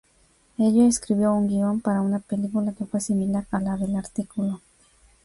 Ella 0.57 0.87
escribió 0.87 1.31
un 1.31 1.47
guion 1.47 1.79
para 1.79 2.01
una 2.01 2.17
película 2.17 2.73
que 2.73 2.85
fue 2.87 2.99
similar 2.99 3.45
a 3.51 3.59
la 3.59 3.77
del 3.77 3.95
artículo. 3.95 4.59